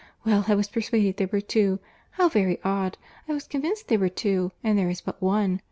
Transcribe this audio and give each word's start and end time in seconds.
Well, 0.25 0.45
I 0.47 0.55
was 0.55 0.67
persuaded 0.67 1.17
there 1.17 1.29
were 1.31 1.41
two. 1.41 1.77
How 2.13 2.27
very 2.27 2.59
odd! 2.63 2.97
I 3.29 3.33
was 3.33 3.45
convinced 3.47 3.87
there 3.87 3.99
were 3.99 4.09
two, 4.09 4.51
and 4.63 4.75
there 4.75 4.89
is 4.89 4.99
but 5.01 5.21
one. 5.21 5.59